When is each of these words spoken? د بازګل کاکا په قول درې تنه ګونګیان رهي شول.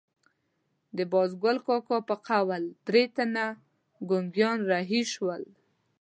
د 0.97 0.99
بازګل 1.11 1.57
کاکا 1.67 1.97
په 2.09 2.15
قول 2.27 2.63
درې 2.87 3.03
تنه 3.15 3.45
ګونګیان 4.09 4.59
رهي 4.71 5.01
شول. 5.13 5.43